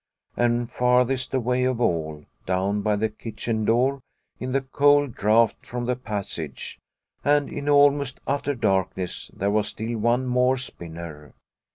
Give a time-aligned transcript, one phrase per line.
[0.35, 4.01] And farthest away of all, down by the kitchen door,
[4.39, 6.79] in the cold draught from the passage,
[7.23, 11.35] and in almost utter darkness, there was still one more spinner.